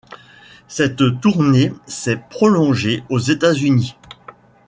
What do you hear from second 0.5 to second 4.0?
Cette tournée s'est prolongée aux États-Unis.